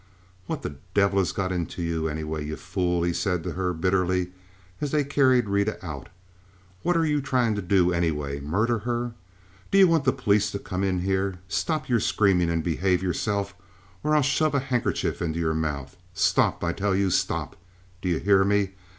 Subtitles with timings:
[0.47, 4.31] "What the devil has got into you, anyway, you fool?" he said to her, bitterly,
[4.81, 6.09] as they carried Rita out.
[6.81, 9.13] "What are you trying to do, anyway—murder her?
[9.69, 11.37] Do you want the police to come in here?
[11.47, 13.53] Stop your screaming and behave yourself,
[14.03, 15.95] or I'll shove a handkerchief in your mouth!
[16.15, 17.11] Stop, I tell you!
[17.11, 17.55] Stop!
[18.01, 18.71] Do you hear me?